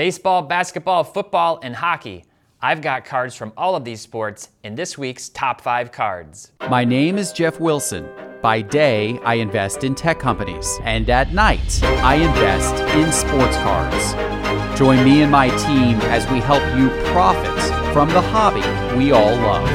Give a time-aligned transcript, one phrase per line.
[0.00, 2.24] Baseball, basketball, football, and hockey.
[2.62, 6.52] I've got cards from all of these sports in this week's top five cards.
[6.70, 8.08] My name is Geoff Wilson.
[8.40, 14.78] By day, I invest in tech companies, and at night, I invest in sports cards.
[14.78, 17.60] Join me and my team as we help you profit
[17.92, 18.62] from the hobby
[18.96, 19.68] we all love.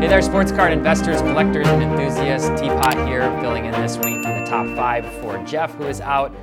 [0.00, 2.48] Hey there, sports card investors, collectors, and enthusiasts.
[2.58, 6.34] Teapot here, filling in this week in the top five for Geoff, who is out.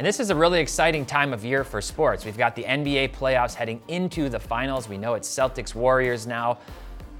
[0.00, 2.24] And this is a really exciting time of year for sports.
[2.24, 4.88] We've got the NBA playoffs heading into the finals.
[4.88, 6.56] We know it's Celtics Warriors now.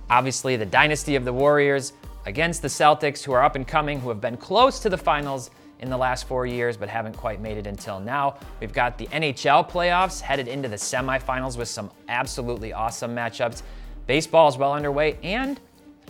[0.09, 1.93] Obviously, the dynasty of the Warriors
[2.25, 5.51] against the Celtics, who are up and coming, who have been close to the finals
[5.80, 8.39] in the last four years, but haven't quite made it until now.
[8.61, 13.61] We've got the NHL playoffs headed into the semifinals with some absolutely awesome matchups.
[14.06, 15.61] Baseball is well underway, and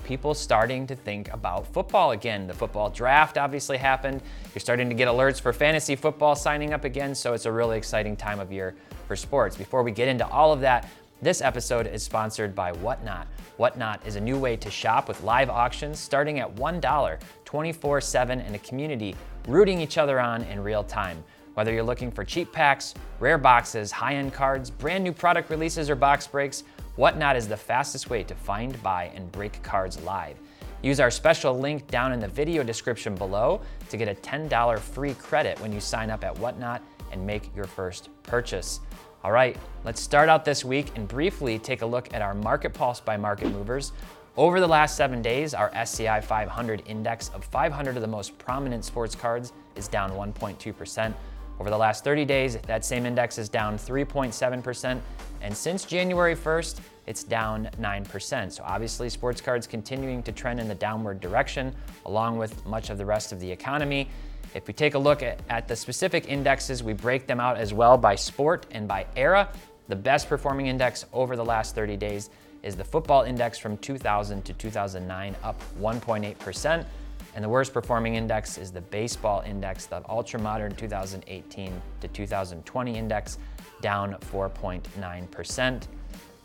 [0.04, 2.46] people starting to think about football again.
[2.46, 4.22] The football draft obviously happened.
[4.54, 7.78] You're starting to get alerts for fantasy football signing up again, so it's a really
[7.78, 8.74] exciting time of year
[9.06, 9.56] for sports.
[9.56, 10.88] Before we get into all of that,
[11.22, 13.26] this episode is sponsored by Whatnot.
[13.58, 18.40] Whatnot is a new way to shop with live auctions starting at $1 24 7
[18.40, 19.14] in a community
[19.46, 21.22] rooting each other on in real time.
[21.54, 25.90] Whether you're looking for cheap packs, rare boxes, high end cards, brand new product releases,
[25.90, 26.64] or box breaks,
[27.00, 30.36] Whatnot is the fastest way to find, buy, and break cards live.
[30.82, 35.14] Use our special link down in the video description below to get a $10 free
[35.14, 38.80] credit when you sign up at Whatnot and make your first purchase.
[39.24, 42.74] All right, let's start out this week and briefly take a look at our market
[42.74, 43.92] pulse by market movers.
[44.36, 48.84] Over the last seven days, our SCI 500 index of 500 of the most prominent
[48.84, 51.14] sports cards is down 1.2%.
[51.60, 54.98] Over the last 30 days, that same index is down 3.7%,
[55.42, 58.52] and since January 1st, it's down 9%.
[58.52, 61.74] So obviously, sports cards continuing to trend in the downward direction,
[62.06, 64.08] along with much of the rest of the economy.
[64.54, 67.74] If we take a look at, at the specific indexes, we break them out as
[67.74, 69.52] well by sport and by era.
[69.88, 72.30] The best performing index over the last 30 days
[72.62, 76.86] is the football index from 2000 to 2009, up 1.8%.
[77.34, 82.98] And the worst performing index is the baseball index, the ultra modern 2018 to 2020
[82.98, 83.38] index,
[83.80, 85.82] down 4.9%.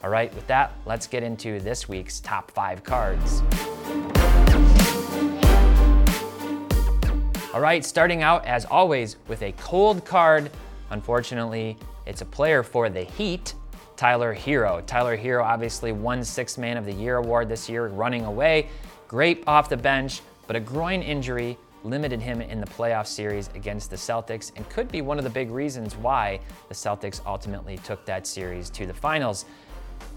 [0.03, 3.41] All right, with that, let's get into this week's top five cards.
[7.53, 10.51] All right, starting out as always with a cold card.
[10.91, 13.55] Unfortunately, it's a player for the Heat,
[13.95, 14.85] Tyler Herro.
[14.85, 18.67] Tyler Herro obviously won Sixth Man of the Year award this year, running away.
[19.07, 23.89] Great off the bench, but a groin injury limited him in the playoff series against
[23.89, 28.05] the Celtics and could be one of the big reasons why the Celtics ultimately took
[28.05, 29.45] that series to the finals.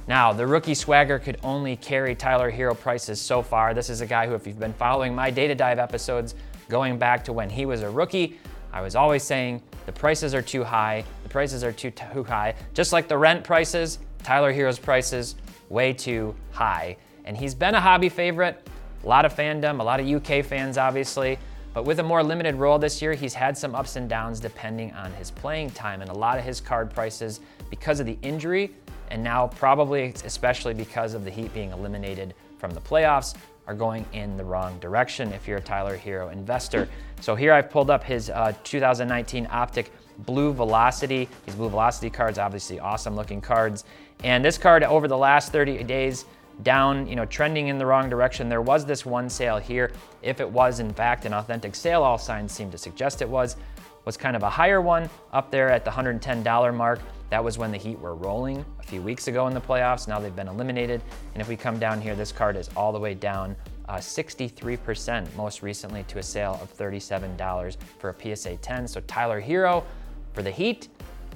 [0.07, 3.75] Now, the rookie swagger could only carry Tyler Herro prices so far.
[3.75, 6.35] This is a guy who, if you've been following my data dive episodes
[6.69, 8.39] going back to when he was a rookie,
[8.73, 12.55] I was always saying the prices are too high, the prices are too, too high.
[12.73, 15.37] Just like the rent prices, Tyler Herro's prices
[15.69, 16.97] way too high.
[17.25, 18.67] And he's been a hobby favorite,
[19.03, 21.39] a lot of fandom, a lot of UK fans, obviously.
[21.75, 24.93] But with a more limited role this year, he's had some ups and downs depending
[24.95, 26.01] on his playing time.
[26.01, 28.75] And a lot of his card prices, because of the injury,
[29.11, 33.35] and now probably especially because of the Heat being eliminated from the playoffs,
[33.69, 36.89] are going in the wrong direction if you're a Tyler Herro investor.
[37.21, 41.29] So here I've pulled up his uh, 2019 Optic Blue Velocity.
[41.45, 43.85] These Blue Velocity cards, obviously awesome looking cards.
[44.25, 46.25] And this card over the last 30 days
[46.63, 48.49] down, you know, trending in the wrong direction.
[48.49, 49.93] There was this one sale here.
[50.23, 53.57] If it was in fact an authentic sale, all signs seem to suggest it was,
[54.05, 57.01] was kind of a higher one up there at the $110 mark.
[57.31, 60.09] That was when the Heat were rolling a few weeks ago in the playoffs.
[60.09, 61.03] Now they've been eliminated.
[61.35, 63.55] And if we come down here, this card is all the way down
[63.89, 68.89] uh, 63% most recently to a sale of $37 for a PSA 10.
[68.89, 69.85] So Tyler Herro
[70.33, 70.89] for the Heat,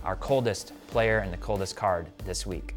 [0.05, 2.75] our coldest player and the coldest card this week.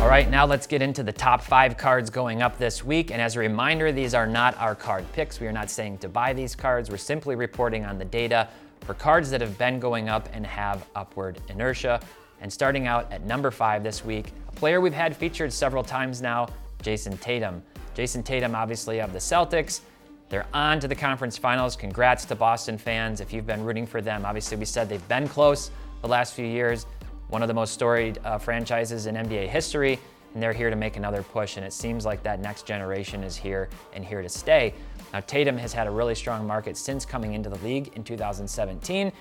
[0.00, 3.10] All right, now let's get into the top five cards going up this week.
[3.10, 5.40] And as a reminder, these are not our card picks.
[5.40, 6.88] We are not saying to buy these cards.
[6.88, 8.48] We're simply reporting on the data
[8.82, 12.00] for cards that have been going up and have upward inertia.
[12.40, 16.22] And starting out at number five this week, a player we've had featured several times
[16.22, 16.46] now,
[16.80, 17.60] Jayson Tatum.
[17.96, 19.80] Jayson Tatum, obviously, of the Celtics.
[20.28, 21.74] They're on to the conference finals.
[21.74, 24.24] Congrats to Boston fans if you've been rooting for them.
[24.24, 25.72] Obviously, we said they've been close
[26.02, 26.86] the last few years
[27.28, 29.98] one of the most storied uh, franchises in NBA history,
[30.34, 31.56] and they're here to make another push.
[31.56, 34.74] And it seems like that next generation is here and here to stay.
[35.12, 39.12] Now, Tatum has had a really strong market since coming into the league in 2017.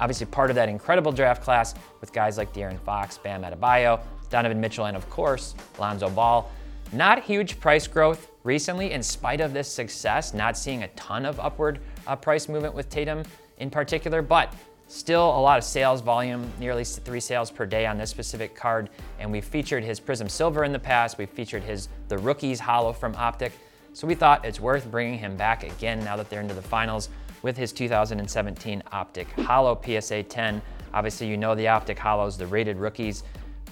[0.00, 4.60] Obviously, part of that incredible draft class with guys like De'Aaron Fox, Bam Adebayo, Donovan
[4.60, 6.50] Mitchell, and of course, Lonzo Ball.
[6.92, 11.40] Not huge price growth recently, in spite of this success, not seeing a ton of
[11.40, 13.22] upward uh, price movement with Tatum
[13.58, 14.52] in particular, but
[14.88, 18.90] still a lot of sales volume, nearly three sales per day on this specific card.
[19.18, 21.18] And we've featured his Prism Silver in the past.
[21.18, 23.52] We've featured his the Rookies Holo from Optic.
[23.92, 27.08] So we thought it's worth bringing him back again now that they're into the finals
[27.42, 30.62] with his 2017 Optic Holo PSA 10.
[30.92, 33.22] Obviously, you know the Optic Holos, the rated rookies.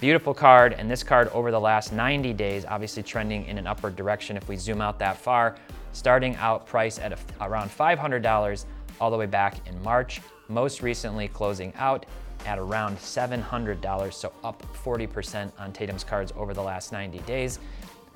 [0.01, 3.97] Beautiful card, and this card over the last 90 days, obviously trending in an upward
[3.97, 5.57] direction if we zoom out that far,
[5.93, 8.65] starting out price at a, around $500
[9.01, 12.07] all the way back in March, most recently closing out
[12.47, 17.59] at around $700, so up 40% on Tatum's cards over the last 90 days.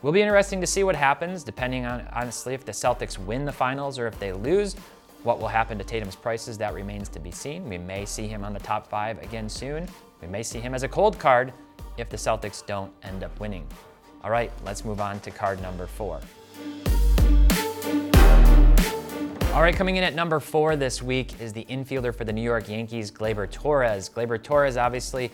[0.03, 3.53] Will be interesting to see what happens, depending on, honestly, if the Celtics win the
[3.53, 4.75] finals or if they lose.
[5.25, 7.69] What will happen to Tatum's prices, that remains to be seen.
[7.69, 9.89] We may see him on the top five again soon.
[10.23, 11.53] We may see him as a cold card
[11.97, 13.67] if the Celtics don't end up winning.
[14.23, 16.21] All right, let's move on to card number four.
[19.55, 22.43] All right, coming in at number four this week is the infielder for the New
[22.43, 24.09] York Yankees, Gleyber Torres.
[24.09, 25.33] Gleyber Torres, obviously,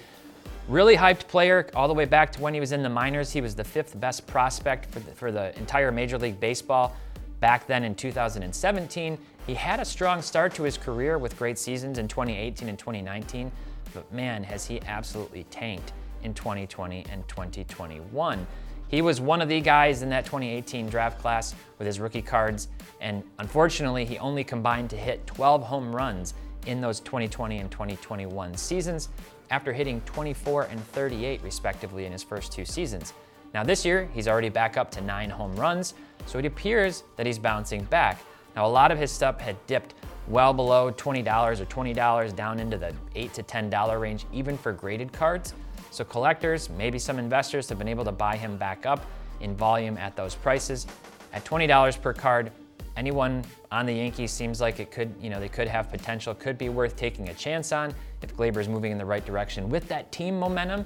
[0.69, 3.33] really hyped player all the way back to when he was in the minors.
[3.33, 6.97] He was the fifth best prospect for the, for the entire Major League Baseball
[7.41, 9.19] back then in 2017.
[9.49, 13.51] He had a strong start to his career with great seasons in 2018 and 2019,
[13.93, 18.47] but man, has he absolutely tanked in 2020 and 2021.
[18.89, 22.69] He was one of the guys in that 2018 draft class with his rookie cards,
[23.01, 26.35] and unfortunately, he only combined to hit 12 home runs
[26.67, 29.09] in those 2020 and 2021 seasons
[29.51, 33.13] after hitting 24 and 38 respectively in his first two seasons.
[33.53, 35.95] Now, this year, he's already back up to nine home runs,
[36.27, 38.19] so it appears that he's bouncing back.
[38.57, 39.95] Now, a lot of his stuff had dipped
[40.29, 45.13] well below $20 or $20 down into the 8 to $10 range, even for graded
[45.13, 45.55] cards.
[45.95, 49.07] So collectors, maybe some investors have been able to buy him back up
[49.39, 50.89] in volume at those prices.
[51.33, 52.51] At $20 per card,
[52.97, 56.59] anyone on the Yankees seems like it could, you know, they could have potential, could
[56.59, 59.87] be worth taking a chance on if Gleyber is moving in the right direction with
[59.87, 60.85] that team momentum.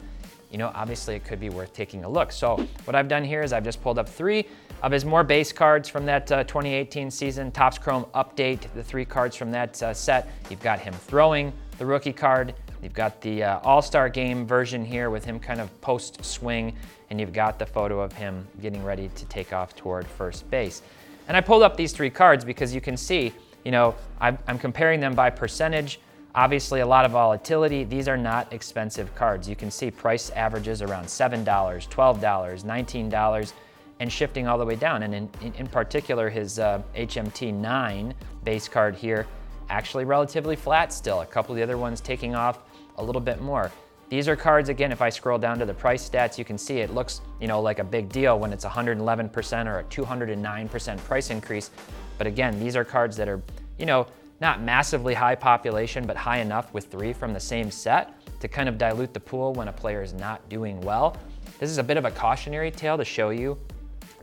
[0.51, 2.31] You know, obviously it could be worth taking a look.
[2.31, 4.47] So what I've done here is I've just pulled up three
[4.83, 7.51] of his more base cards from that uh, 2018 season.
[7.51, 10.31] Topps Chrome update, the three cards from that uh, set.
[10.51, 12.55] You've got him throwing the rookie card.
[12.83, 16.75] You've got the uh, All-Star Game version here with him kind of post-swing,
[17.11, 20.83] and you've got the photo of him getting ready to take off toward first base.
[21.27, 23.33] And I pulled up these three cards because you can see,
[23.65, 26.01] you know, I'm, I'm comparing them by percentage.
[26.35, 27.85] Obviously, a lot of volatility.
[27.85, 29.49] These are not expensive cards.
[29.49, 33.53] You can see price averages around $7, $12, $19,
[34.01, 35.03] and shifting all the way down.
[35.03, 38.15] And in, in, in particular, his uh, HMT 9
[38.45, 39.27] base card here,
[39.69, 41.21] actually relatively flat still.
[41.21, 42.61] A couple of the other ones taking off
[42.99, 43.73] a little bit more.
[44.11, 46.79] These are cards, again, if I scroll down to the price stats, you can see
[46.79, 51.31] it looks, you know, like a big deal when it's 111% or a 209% price
[51.31, 51.71] increase.
[52.17, 53.43] But again, these are cards that are,
[53.79, 54.07] you know,
[54.41, 58.69] not massively high population, but high enough with three from the same set to kind
[58.69, 61.17] of dilute the pool when a player is not doing well.
[61.59, 63.59] This is a bit of a cautionary tale to show you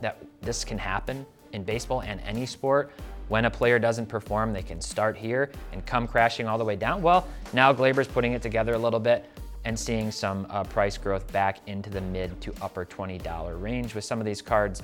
[0.00, 2.90] that this can happen in baseball and any sport
[3.28, 6.76] when a player doesn't perform, they can start here and come crashing all the way
[6.76, 7.02] down.
[7.02, 9.28] Well, now Gleyber's putting it together a little bit
[9.64, 14.04] and seeing some uh, price growth back into the mid to upper $20 range with
[14.04, 14.82] some of these cards.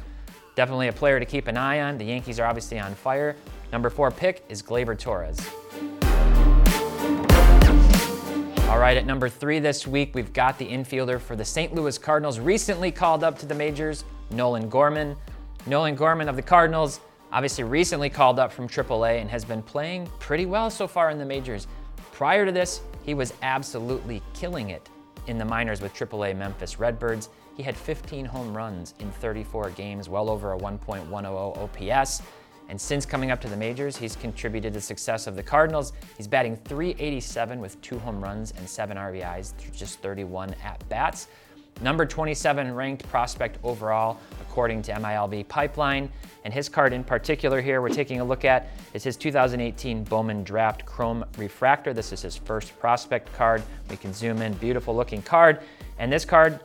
[0.56, 1.98] Definitely a player to keep an eye on.
[1.98, 3.36] The Yankees are obviously on fire.
[3.72, 5.38] Number four pick is Gleyber Torres.
[8.68, 11.74] All right, at number three this week, we've got the infielder for the St.
[11.74, 15.14] Louis Cardinals, recently called up to the majors, Nolan Gorman.
[15.66, 17.00] Nolan Gorman of the Cardinals
[17.32, 21.18] obviously recently called up from AAA and has been playing pretty well so far in
[21.18, 21.66] the majors.
[22.12, 24.88] Prior to this, he was absolutely killing it
[25.26, 27.30] in the minors with AAA Memphis Redbirds.
[27.56, 32.22] He had 15 home runs in 34 games, well over a 1.100 OPS.
[32.68, 35.92] And since coming up to the majors, he's contributed to the success of the Cardinals.
[36.16, 41.28] He's batting 387 with two home runs and seven RBIs through just 31 at bats.
[41.82, 46.08] Number 27 ranked prospect overall, according to MILB Pipeline.
[46.44, 50.44] And his card in particular here, we're taking a look at, is his 2018 Bowman
[50.44, 51.92] Draft Chrome Refractor.
[51.92, 53.62] This is his first prospect card.
[53.90, 55.60] We can zoom in, beautiful looking card.
[55.98, 56.60] And this card,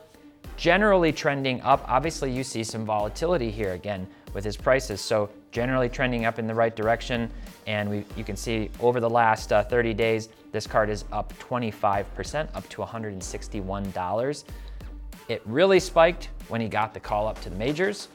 [0.56, 1.84] generally trending up.
[1.88, 5.00] Obviously, you see some volatility here again with his prices.
[5.00, 7.30] So generally trending up in the right direction.
[7.66, 11.32] And we, you can see over the last uh, 30 days, this card is up
[11.38, 14.44] 25%, up to $161.
[15.28, 18.08] It really spiked when he got the call up to the majors.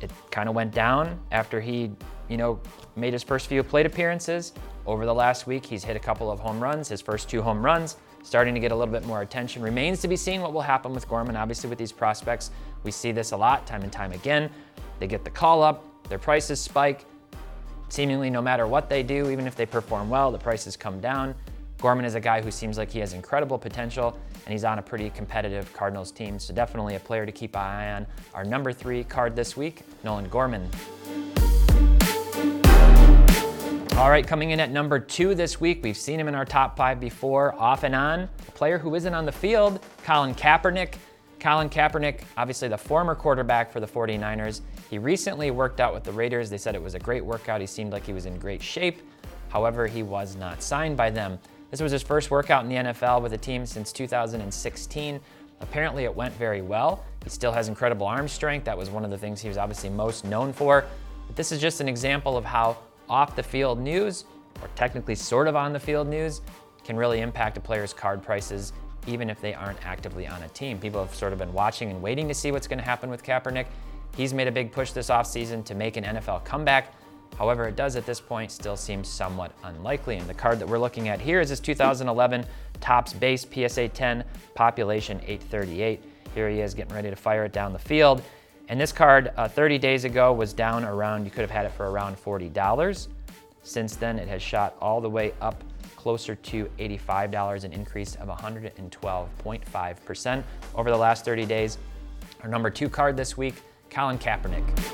[0.00, 1.92] It kind of went down after he,
[2.28, 2.60] you know,
[2.96, 4.52] made his first few plate appearances.
[4.84, 7.64] Over the last week, he's hit a couple of home runs, his first two home
[7.64, 9.62] runs, starting to get a little bit more attention.
[9.62, 11.36] Remains to be seen what will happen with Gorman.
[11.36, 12.50] Obviously, with these prospects,
[12.82, 14.50] we see this a lot, time and time again.
[14.98, 17.04] They get the call up, their prices spike.
[17.88, 21.36] Seemingly, no matter what they do, even if they perform well, the prices come down.
[21.82, 24.82] Gorman is a guy who seems like he has incredible potential, and he's on a
[24.82, 28.06] pretty competitive Cardinals team, so definitely a player to keep an eye on.
[28.34, 30.70] Our number three card this week, Nolan Gorman.
[33.96, 36.76] All right, coming in at number two this week, we've seen him in our top
[36.76, 38.20] five before, off and on.
[38.20, 40.94] A player who isn't on the field, Colin Kaepernick.
[41.40, 44.60] Colin Kaepernick, obviously the former quarterback for the 49ers.
[44.88, 46.48] He recently worked out with the Raiders.
[46.48, 47.60] They said it was a great workout.
[47.60, 49.02] He seemed like he was in great shape.
[49.48, 51.40] However, he was not signed by them.
[51.72, 55.18] This was his first workout in the NFL with a team since 2016.
[55.62, 57.02] Apparently, it went very well.
[57.24, 58.64] He still has incredible arm strength.
[58.64, 60.84] That was one of the things he was obviously most known for.
[61.26, 62.76] But this is just an example of how
[63.08, 64.26] off the field news,
[64.60, 66.42] or technically sort of on the field news,
[66.84, 68.74] can really impact a player's card prices
[69.06, 70.78] even if they aren't actively on a team.
[70.78, 73.22] People have sort of been watching and waiting to see what's going to happen with
[73.22, 73.66] Kaepernick.
[74.14, 76.92] He's made a big push this offseason to make an NFL comeback.
[77.42, 80.16] However, it does at this point still seem somewhat unlikely.
[80.16, 82.46] And the card that we're looking at here is this 2011
[82.80, 84.22] Topps base PSA 10
[84.54, 86.04] population 838.
[86.36, 88.22] Here he is getting ready to fire it down the field.
[88.68, 91.72] And this card uh, 30 days ago was down around, you could have had it
[91.72, 93.08] for around $40.
[93.64, 95.64] Since then, it has shot all the way up
[95.96, 100.44] closer to $85, an increase of 112.5%
[100.76, 101.78] over the last 30 days.
[102.44, 103.56] Our number two card this week,
[103.90, 104.91] Colin Kaepernick.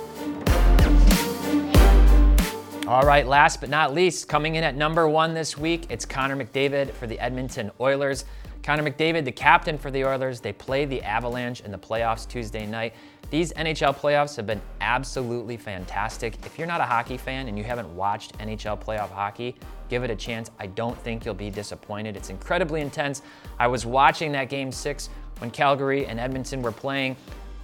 [2.89, 6.43] All right, last but not least, coming in at number one this week, it's Connor
[6.43, 8.25] McDavid for the Edmonton Oilers.
[8.63, 12.65] Connor McDavid, the captain for the Oilers, they play the Avalanche in the playoffs Tuesday
[12.65, 12.95] night.
[13.29, 16.39] These NHL playoffs have been absolutely fantastic.
[16.47, 19.55] If you're not a hockey fan and you haven't watched NHL playoff hockey,
[19.91, 20.51] give it a chance.
[20.59, 22.17] I don't think you'll be disappointed.
[22.17, 23.21] It's incredibly intense.
[23.59, 27.17] I was watching that game six when Calgary and Edmonton were playing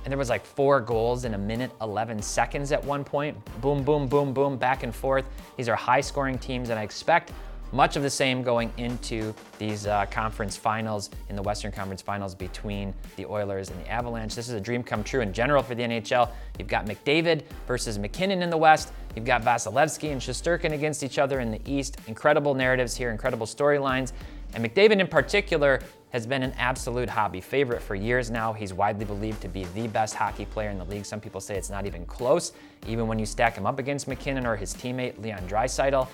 [0.04, 3.36] and there was like four goals in a minute 11 seconds at one point.
[3.60, 5.24] Boom boom boom boom back and forth.
[5.56, 7.32] These are high scoring teams and i expect
[7.72, 12.34] much of the same going into these uh, conference finals in the western conference finals
[12.34, 14.34] between the oilers and the avalanche.
[14.34, 17.98] This is a dream come true in general for the nhl you've got mcdavid versus
[17.98, 18.92] MacKinnon in the west.
[19.16, 21.96] You've got vasilevskiy and shesterkin against each other in the east.
[22.06, 24.12] Incredible narratives here incredible storylines.
[24.54, 25.80] And mcdavid in particular
[26.14, 28.52] has been an absolute hobby favorite for years now.
[28.52, 31.04] He's widely believed to be the best hockey player in the league.
[31.04, 32.52] Some people say it's not even close,
[32.86, 36.06] even when you stack him up against MacKinnon or his teammate Leon Draisaitl.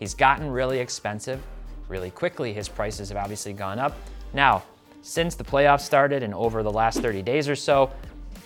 [0.00, 1.40] He's gotten really expensive
[1.86, 2.52] really quickly.
[2.52, 3.96] His prices have obviously gone up.
[4.32, 4.64] Now,
[5.02, 7.92] since the playoffs started and over the last 30 days or so,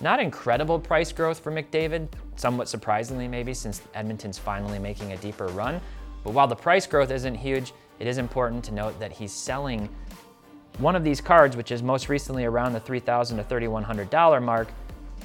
[0.03, 5.47] not incredible price growth for McDavid, somewhat surprisingly maybe since Edmonton's finally making a deeper
[5.47, 5.81] run.
[6.23, 9.89] But while the price growth isn't huge, it is important to note that he's selling
[10.79, 14.69] one of these cards, which is most recently around the $3,000 to $3,100 mark,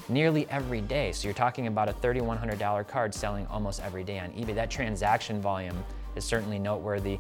[0.10, 1.12] nearly every day.
[1.12, 4.56] So you're talking about a $3,100 card selling almost every day on eBay.
[4.56, 5.84] That transaction volume
[6.16, 7.20] is certainly noteworthy.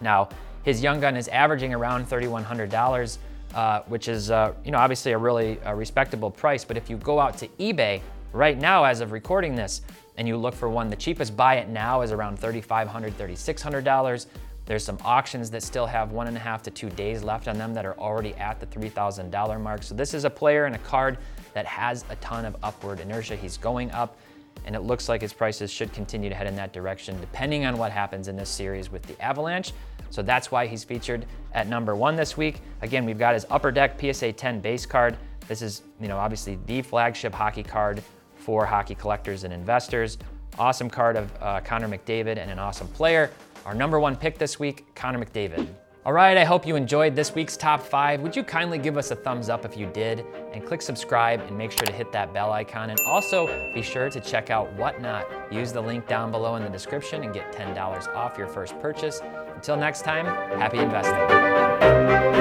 [0.00, 0.28] Now,
[0.62, 3.18] his young gun is averaging around $3,100,
[3.54, 6.64] uh, which is, uh, you know, obviously a really uh, respectable price.
[6.64, 8.00] But if you go out to eBay
[8.32, 9.82] right now, as of recording this,
[10.16, 14.26] and you look for one, the cheapest buy it now is around $3,500, $3,600.
[14.68, 17.56] There's some auctions that still have one and a half to two days left on
[17.56, 19.82] them that are already at the $3,000 mark.
[19.82, 21.16] So this is a player and a card
[21.54, 23.34] that has a ton of upward inertia.
[23.34, 24.18] He's going up
[24.66, 27.78] and it looks like his prices should continue to head in that direction depending on
[27.78, 29.72] what happens in this series with the Avalanche.
[30.10, 32.60] So that's why he's featured at number one this week.
[32.82, 35.16] Again, we've got his Upper Deck PSA 10 base card.
[35.46, 38.02] This is, you know, obviously the flagship hockey card
[38.36, 40.18] for hockey collectors and investors.
[40.58, 43.30] Awesome card of uh, Connor McDavid and an awesome player.
[43.68, 45.68] Our number one pick this week, Connor McDavid.
[46.06, 48.22] All right, I hope you enjoyed this week's top five.
[48.22, 51.58] Would you kindly give us a thumbs up if you did and click subscribe and
[51.58, 52.88] make sure to hit that bell icon.
[52.88, 55.26] And also be sure to check out Whatnot.
[55.52, 57.76] Use the link down below in the description and get $10
[58.14, 59.20] off your first purchase.
[59.54, 60.24] Until next time,
[60.58, 62.37] happy investing.